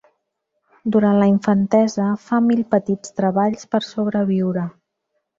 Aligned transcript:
Durant 0.93 1.17
la 1.23 1.25
infantesa, 1.31 2.05
fa 2.29 2.39
mil 2.45 2.63
petits 2.71 3.13
treballs 3.19 3.67
per 3.75 3.83
sobreviure. 3.89 4.65